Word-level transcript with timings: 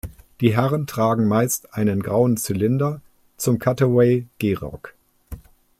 Die 0.39 0.55
Herren 0.55 0.87
tragen 0.87 1.27
meist 1.27 1.75
einen 1.75 2.01
grauen 2.01 2.35
Zylinder 2.35 3.01
zum 3.37 3.59
Cutaway-Gehrock. 3.59 4.95